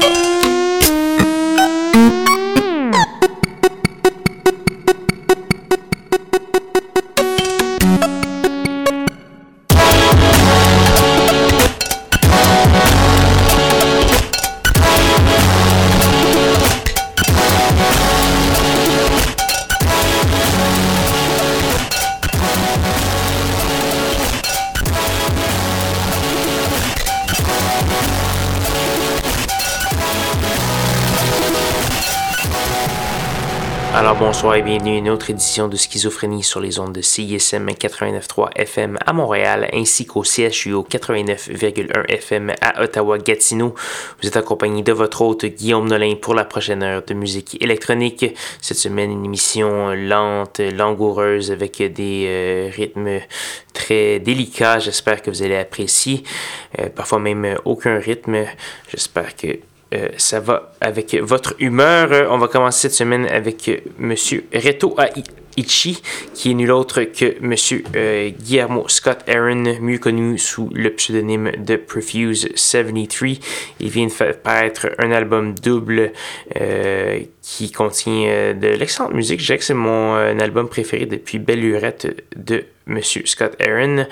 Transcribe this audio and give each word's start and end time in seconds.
Bonsoir 0.00 0.40
et 0.44 0.49
bienvenue 34.70 34.94
à 34.94 34.98
une 34.98 35.10
autre 35.10 35.30
édition 35.30 35.66
de 35.66 35.76
Schizophrénie 35.76 36.44
sur 36.44 36.60
les 36.60 36.78
ondes 36.78 36.92
de 36.92 37.00
CISM 37.00 37.70
89.3 37.70 38.50
FM 38.54 38.98
à 39.04 39.12
Montréal 39.12 39.68
ainsi 39.72 40.06
qu'au 40.06 40.22
CHU 40.22 40.74
89.1 40.74 42.06
FM 42.06 42.52
à 42.60 42.80
Ottawa-Gatineau. 42.80 43.74
Vous 44.22 44.28
êtes 44.28 44.36
accompagné 44.36 44.84
de 44.84 44.92
votre 44.92 45.22
hôte 45.22 45.44
Guillaume 45.44 45.88
Nolin 45.88 46.14
pour 46.14 46.34
la 46.34 46.44
prochaine 46.44 46.84
heure 46.84 47.02
de 47.04 47.14
musique 47.14 47.60
électronique. 47.60 48.24
Cette 48.60 48.76
semaine, 48.76 49.10
une 49.10 49.24
émission 49.24 49.92
lente, 49.92 50.60
langoureuse 50.60 51.50
avec 51.50 51.82
des 51.82 52.26
euh, 52.28 52.70
rythmes 52.72 53.18
très 53.72 54.20
délicats. 54.20 54.78
J'espère 54.78 55.20
que 55.20 55.32
vous 55.32 55.42
allez 55.42 55.56
apprécier. 55.56 56.22
Euh, 56.78 56.90
parfois 56.90 57.18
même 57.18 57.56
aucun 57.64 57.98
rythme. 57.98 58.44
J'espère 58.88 59.34
que 59.34 59.58
euh, 59.92 60.08
ça 60.18 60.40
va 60.40 60.72
avec 60.80 61.14
votre 61.14 61.54
humeur. 61.58 62.28
On 62.30 62.38
va 62.38 62.46
commencer 62.46 62.82
cette 62.82 62.94
semaine 62.94 63.26
avec 63.26 63.68
euh, 63.68 63.78
Monsieur 63.98 64.44
Reto 64.54 64.96
Aichi, 65.56 66.00
qui 66.32 66.52
est 66.52 66.54
nul 66.54 66.70
autre 66.70 67.02
que 67.02 67.36
Monsieur 67.40 67.82
euh, 67.96 68.30
Guillermo 68.30 68.88
Scott 68.88 69.18
Aaron, 69.28 69.64
mieux 69.80 69.98
connu 69.98 70.38
sous 70.38 70.70
le 70.72 70.90
pseudonyme 70.90 71.50
de 71.58 71.74
Perfuse 71.74 72.50
73. 72.54 73.38
Il 73.80 73.90
vient 73.90 74.06
de 74.06 74.12
faire 74.12 74.38
paraître 74.38 74.90
un 74.98 75.10
album 75.10 75.54
double 75.54 76.12
qui 77.42 77.72
contient 77.72 78.54
de 78.54 78.68
l'excellente 78.68 79.12
musique. 79.12 79.40
Je 79.40 79.46
dirais 79.46 79.58
que 79.58 79.64
c'est 79.64 79.74
mon 79.74 80.14
album 80.14 80.68
préféré 80.68 81.06
depuis 81.06 81.38
Belle 81.38 81.60
Lurette 81.60 82.24
de 82.36 82.64
Monsieur 82.90 83.22
Scott 83.24 83.56
Aaron. 83.60 84.06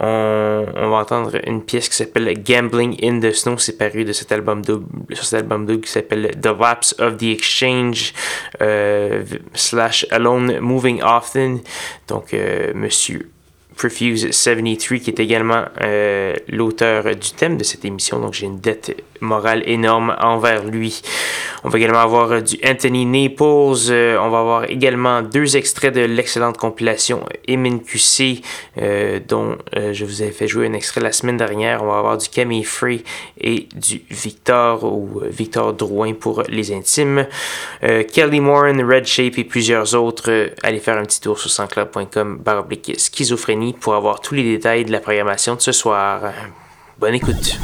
On, 0.00 0.90
va 0.90 0.96
entendre 0.96 1.38
une 1.46 1.62
pièce 1.62 1.88
qui 1.88 1.96
s'appelle 1.96 2.42
Gambling 2.42 2.96
in 3.02 3.20
the 3.20 3.32
Snow. 3.32 3.58
C'est 3.58 3.78
paru 3.78 4.04
de 4.04 4.12
cet 4.12 4.32
album 4.32 4.62
double, 4.62 4.86
sur 5.14 5.24
cet 5.24 5.40
album 5.40 5.66
double 5.66 5.82
qui 5.82 5.90
s'appelle 5.90 6.30
The 6.40 6.58
Lapse 6.58 6.94
of 6.98 7.18
the 7.18 7.24
Exchange 7.24 8.12
euh, 8.60 9.22
slash 9.54 10.06
Alone 10.10 10.58
Moving 10.60 11.02
Often. 11.02 11.60
Donc, 12.08 12.34
euh, 12.34 12.72
Monsieur 12.74 13.30
Perfuse 13.80 14.30
73 14.30 15.00
qui 15.00 15.10
est 15.10 15.20
également 15.20 15.64
euh, 15.80 16.34
l'auteur 16.48 17.04
du 17.16 17.32
thème 17.32 17.56
de 17.56 17.64
cette 17.64 17.84
émission. 17.84 18.20
Donc, 18.20 18.34
j'ai 18.34 18.46
une 18.46 18.60
dette 18.60 18.94
morale 19.20 19.62
énorme 19.66 20.16
envers 20.20 20.64
lui. 20.64 21.02
On 21.64 21.68
va 21.68 21.78
également 21.78 22.00
avoir 22.00 22.32
euh, 22.32 22.40
du 22.40 22.58
Anthony 22.64 23.06
Naples. 23.06 23.90
Euh, 23.90 24.18
on 24.20 24.30
va 24.30 24.40
avoir 24.40 24.64
également 24.70 25.22
deux 25.22 25.56
extraits 25.56 25.94
de 25.94 26.00
l'excellente 26.00 26.56
compilation 26.56 27.24
Emin 27.48 27.78
QC, 27.78 28.42
euh, 28.78 29.20
dont 29.26 29.56
je 29.74 30.04
vous 30.04 30.22
ai 30.22 30.30
fait 30.30 30.48
jouer 30.48 30.66
un 30.66 30.72
extrait 30.72 31.00
la 31.00 31.12
semaine 31.12 31.36
dernière. 31.36 31.82
On 31.82 31.86
va 31.86 31.98
avoir 31.98 32.18
du 32.18 32.28
Camille 32.28 32.64
Free 32.64 33.04
et 33.40 33.68
du 33.74 34.02
Victor 34.10 34.84
ou 34.84 35.20
Victor 35.24 35.72
Drouin 35.72 36.14
pour 36.14 36.42
les 36.48 36.72
intimes. 36.72 37.26
Kelly 37.80 38.40
Moran, 38.40 38.76
Red 38.86 39.06
Shape 39.06 39.38
et 39.38 39.44
plusieurs 39.44 39.94
autres. 39.94 40.50
allez 40.62 40.78
faire 40.78 40.98
un 40.98 41.04
petit 41.04 41.20
tour 41.20 41.38
sur 41.38 41.50
sansclub.com 41.50 42.38
baroblique 42.38 42.94
schizophrénie 42.98 43.74
pour 43.74 43.94
avoir 43.94 44.20
tous 44.20 44.34
les 44.34 44.44
détails 44.44 44.84
de 44.84 44.92
la 44.92 45.00
programmation 45.00 45.54
de 45.54 45.60
ce 45.60 45.72
soir. 45.72 46.32
Bonne 46.98 47.14
écoute. 47.14 47.58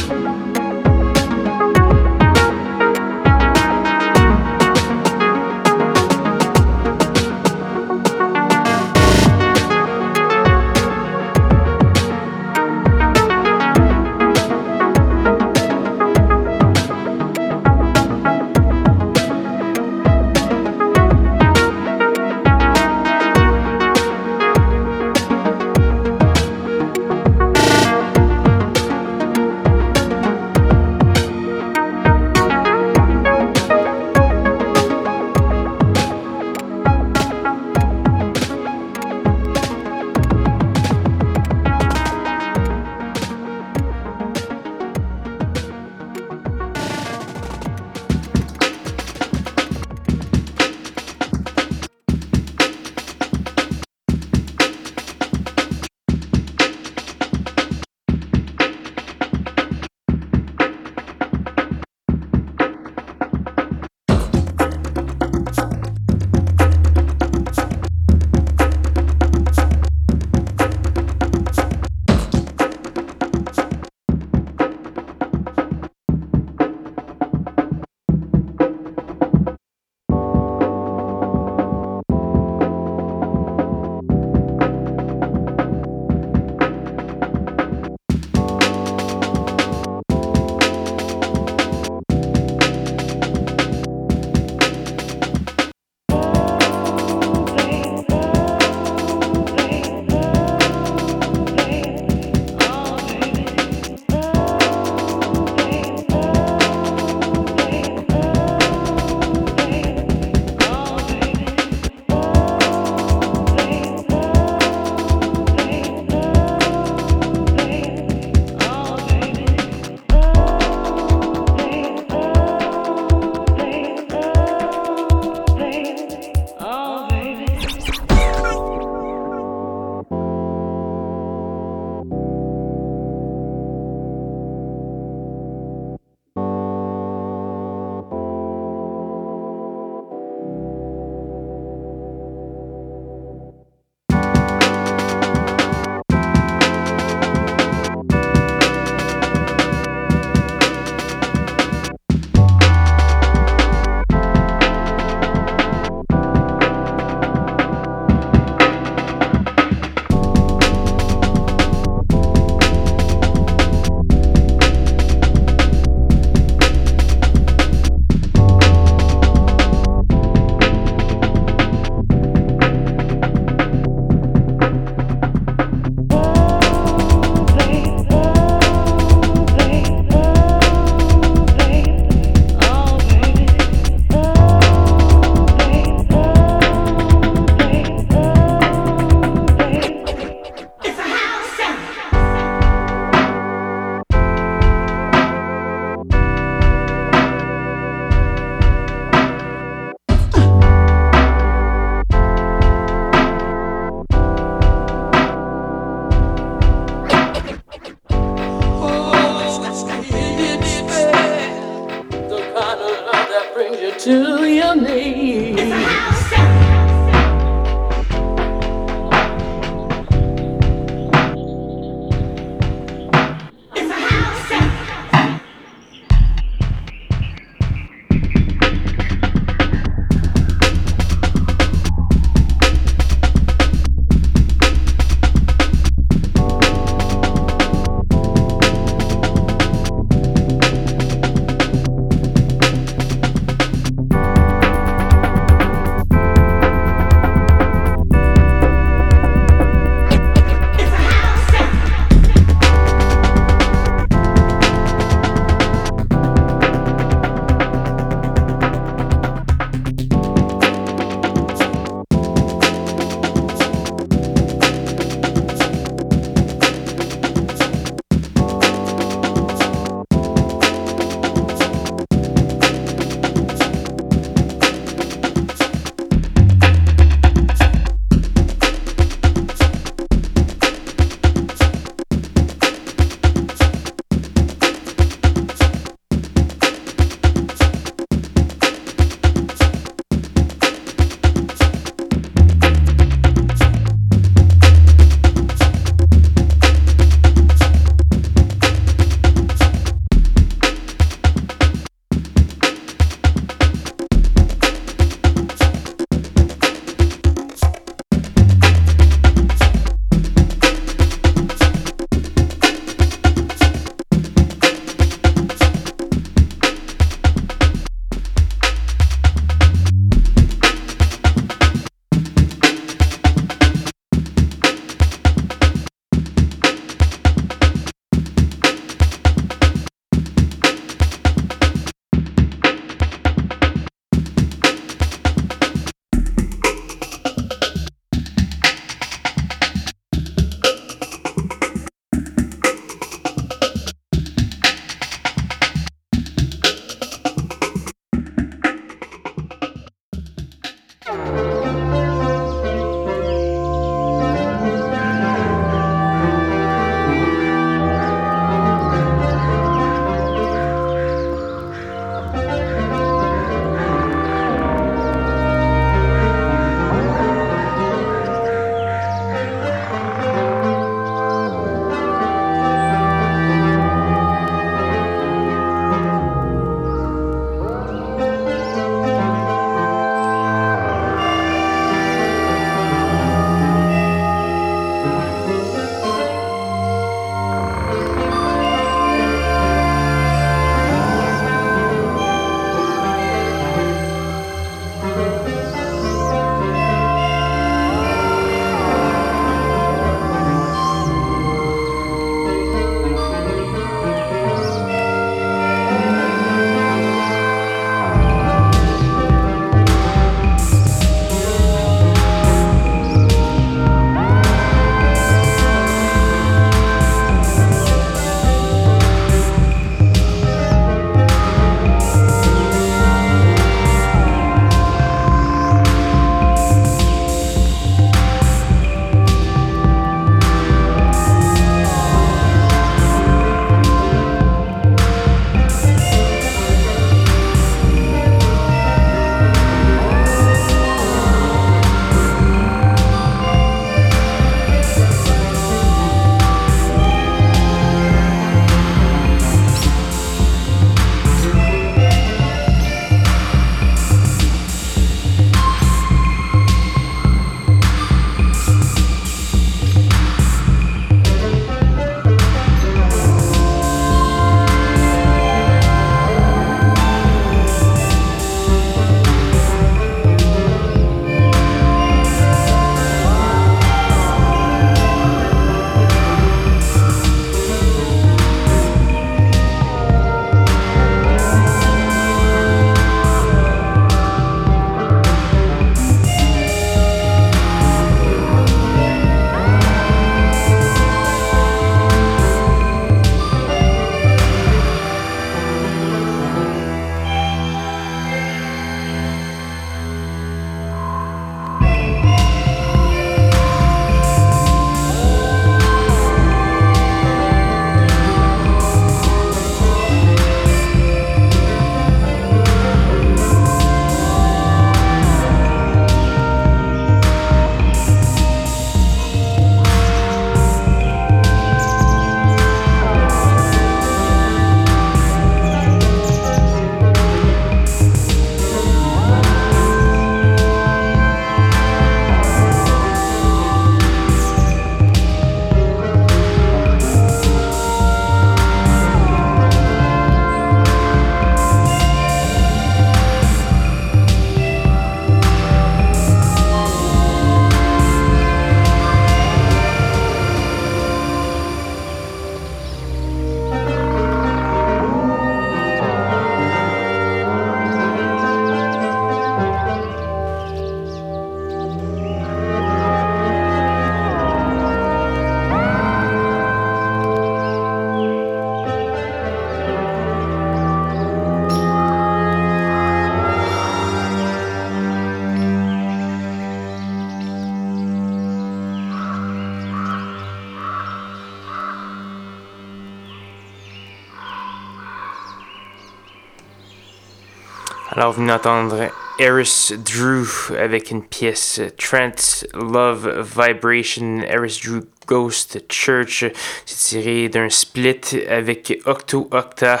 Alors, 588.16 588.32
vous 588.32 588.40
venez 588.40 588.52
d'entendre 588.52 589.10
Eris 589.38 589.92
Drew 589.98 590.74
avec 590.78 591.10
une 591.10 591.22
pièce 591.22 591.82
Trent 591.98 592.64
Love 592.72 593.46
Vibration, 593.58 594.38
Eris 594.38 594.80
Drew 594.82 595.02
Ghost 595.26 595.84
Church. 595.90 596.46
C'est 596.86 597.20
tiré 597.20 597.50
d'un 597.50 597.68
split 597.68 598.22
avec 598.48 599.02
Octo 599.04 599.48
Octa 599.50 600.00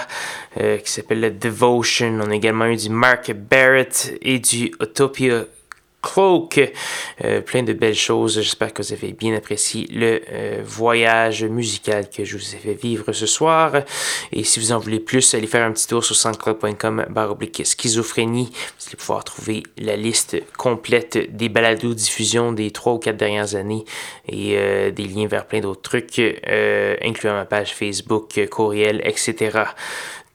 euh, 0.58 0.78
qui 0.78 0.90
s'appelle 0.90 1.38
Devotion. 1.38 2.18
On 2.22 2.30
a 2.30 2.34
également 2.34 2.64
eu 2.64 2.76
du 2.76 2.88
Mark 2.88 3.30
Barrett 3.34 4.16
et 4.22 4.38
du 4.38 4.72
Utopia 4.80 5.44
Cloak. 6.06 6.60
Euh, 7.24 7.40
plein 7.40 7.62
de 7.62 7.72
belles 7.72 7.94
choses. 7.94 8.40
J'espère 8.40 8.72
que 8.72 8.82
vous 8.82 8.92
avez 8.92 9.12
bien 9.12 9.34
apprécié 9.34 9.88
le 9.90 10.22
euh, 10.30 10.62
voyage 10.64 11.42
musical 11.44 12.08
que 12.08 12.24
je 12.24 12.36
vous 12.36 12.54
ai 12.54 12.58
fait 12.58 12.74
vivre 12.74 13.12
ce 13.12 13.26
soir. 13.26 13.72
Et 14.32 14.44
si 14.44 14.60
vous 14.60 14.72
en 14.72 14.78
voulez 14.78 15.00
plus, 15.00 15.34
allez 15.34 15.48
faire 15.48 15.66
un 15.66 15.72
petit 15.72 15.88
tour 15.88 16.04
sur 16.04 16.14
soundcloud.com 16.14 17.06
baroblique 17.10 17.62
schizophrénie. 17.64 18.50
Vous 18.78 18.86
allez 18.86 18.96
pouvoir 18.96 19.24
trouver 19.24 19.64
la 19.78 19.96
liste 19.96 20.36
complète 20.56 21.36
des 21.36 21.48
balados 21.48 21.94
diffusion 21.94 22.52
des 22.52 22.70
trois 22.70 22.92
ou 22.92 22.98
quatre 22.98 23.16
dernières 23.16 23.56
années 23.56 23.84
et 24.28 24.54
euh, 24.56 24.90
des 24.92 25.04
liens 25.04 25.26
vers 25.26 25.46
plein 25.46 25.60
d'autres 25.60 25.82
trucs, 25.82 26.20
incluant 27.02 27.34
ma 27.34 27.46
page 27.46 27.74
Facebook, 27.74 28.38
courriel, 28.48 29.00
etc. 29.04 29.58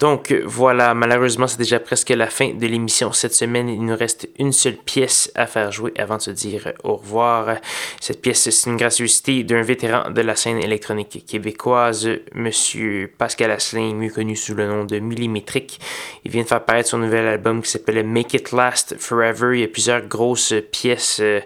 Donc 0.02 0.34
voilà, 0.46 0.96
malheureusement, 0.96 1.46
c'est 1.46 1.60
déjà 1.60 1.80
presque 1.80 2.10
la 2.10 2.26
fin 2.26 2.56
de 2.56 2.66
l'émission 2.66 3.12
cette 3.12 3.36
semaine. 3.36 3.70
Il 3.70 3.86
nous 3.86 3.96
reste 3.96 4.28
une 4.40 4.52
seule 4.52 4.78
pièce 4.78 5.32
à 5.36 5.46
faire 5.46 5.72
jouer 5.72 5.94
avant 5.96 6.18
de 6.18 6.24
se 6.24 6.32
dire 6.32 6.74
au 6.84 6.96
revoir. 6.96 7.58
Cette 8.00 8.20
pièce, 8.20 8.50
c'est 8.50 8.70
une 8.72 8.78
gracieuseté 8.78 9.44
d'un 9.44 9.62
vétéran 9.62 10.10
de 10.10 10.22
la 10.22 10.36
scène 10.36 10.58
électronique 10.58 11.24
québécoise, 11.28 12.10
Monsieur 12.34 13.14
Pascal 13.16 13.52
Asselin, 13.52 13.94
mieux 13.94 14.10
connu 14.10 14.36
sous 14.36 14.56
le 14.56 14.66
nom 14.66 14.86
de 14.86 14.98
Millimétrique. 14.98 15.80
Il 16.26 16.32
vient 16.32 16.42
de 16.42 16.48
faire 16.48 16.66
paraître 16.66 16.90
son 16.90 16.98
nouvel 16.98 17.28
album 17.28 17.62
qui 17.62 17.70
s'appelle 17.70 18.04
Make 18.04 18.34
It 18.34 18.54
Last 18.54 18.96
Forever. 18.98 19.56
Il 19.56 19.62
y 19.62 19.66
a 19.66 19.68
plusieurs 19.68 20.02
grosses 20.08 20.56
pièces 20.72 21.20
euh, 21.22 21.42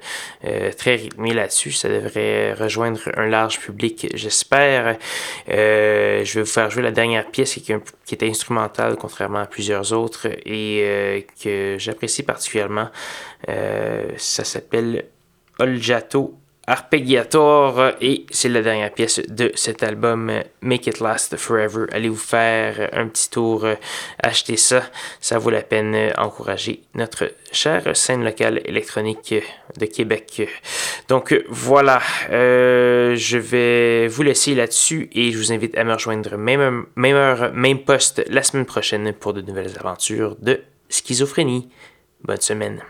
euh, 0.45 0.72
très 0.72 0.95
rythmées 0.95 1.34
là-dessus. 1.34 1.74
Ça 1.74 1.89
devrait 1.89 2.53
rejoindre 2.53 3.01
un 3.18 3.28
large 3.28 3.60
public, 3.60 4.08
j'espère. 4.14 4.95
Euh, 5.49 6.24
je 6.24 6.36
vais 6.36 6.45
vous 6.45 6.49
faire 6.49 6.72
jouer 6.72 6.84
la 6.84 6.91
dernière 6.91 7.30
pièce 7.30 7.56
qui 7.56 7.74
est, 7.74 7.80
qui 8.06 8.16
contrairement 8.97 9.39
à 9.39 9.45
plusieurs 9.45 9.93
autres, 9.93 10.27
et 10.45 10.81
euh, 10.83 11.21
que 11.41 11.77
j'apprécie 11.79 12.23
particulièrement. 12.23 12.89
Euh, 13.49 14.11
ça 14.17 14.43
s'appelle 14.43 15.05
Oljato 15.59 16.37
Arpeggiator 16.68 17.93
et 18.01 18.26
c'est 18.32 18.49
la 18.49 18.61
dernière 18.61 18.91
pièce 18.91 19.22
de 19.28 19.51
cet 19.55 19.84
album 19.84 20.32
Make 20.61 20.88
It 20.88 20.99
Last 20.99 21.38
Forever. 21.38 21.86
Allez 21.91 22.09
vous 22.09 22.16
faire 22.16 22.89
un 22.93 23.07
petit 23.07 23.30
tour, 23.30 23.66
achetez 24.22 24.57
ça, 24.57 24.84
ça 25.22 25.38
vaut 25.38 25.51
la 25.51 25.61
peine. 25.61 26.13
Encourager 26.18 26.82
notre 26.93 27.32
chère 27.51 27.95
scène 27.95 28.24
locale 28.24 28.61
électronique 28.66 29.36
de 29.78 29.86
Québec. 29.86 30.49
Donc 31.07 31.36
voilà, 31.49 32.01
euh, 32.32 33.16
je 33.16 33.38
vais 33.38 34.07
vous 34.07 34.24
laisser 34.24 34.55
là-dessus 34.55 35.09
et 35.11 35.32
je 35.32 35.38
vous 35.38 35.51
invite 35.51 35.78
à 35.78 35.84
me 35.84 35.93
rejoindre 35.93 36.38
même, 36.38 36.86
même 36.95 37.16
heure, 37.16 37.53
même 37.53 37.80
poste 37.80 38.24
la 38.30 38.43
semaine 38.43 38.66
prochaine 38.66 39.13
pour 39.13 39.34
de 39.34 39.41
nouvelles 39.41 39.74
aventures 39.80 40.36
de 40.41 40.61
schizophrénie. 40.89 41.70
Bonne 42.24 42.41
semaine. 42.41 42.82